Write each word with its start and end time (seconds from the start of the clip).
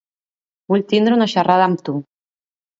Vull 0.73 0.85
tindre 0.95 1.15
una 1.19 1.29
xerrada 1.35 1.71
amb 1.71 1.87
tu. 1.91 1.97